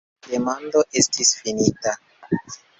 La 0.27 0.31
demandado 0.35 0.81
estis 1.03 1.35
finita. 1.43 1.97